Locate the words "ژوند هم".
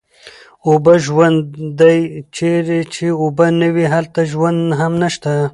4.31-4.93